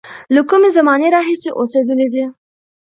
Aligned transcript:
له 0.35 0.41
کومې 0.49 0.69
زمانې 0.77 1.07
راهیسې 1.15 1.49
اوسېدلی 1.59 2.07
دی. 2.13 2.25